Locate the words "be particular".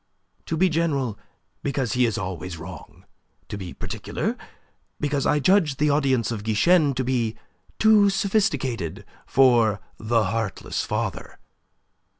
3.55-4.35